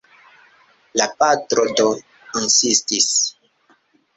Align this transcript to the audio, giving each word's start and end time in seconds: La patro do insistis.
La 1.01 1.07
patro 1.19 1.67
do 1.81 1.87
insistis. 2.41 3.13